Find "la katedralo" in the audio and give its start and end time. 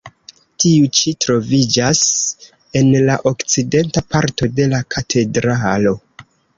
4.77-5.99